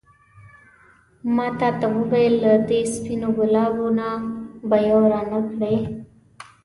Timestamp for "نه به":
3.97-4.77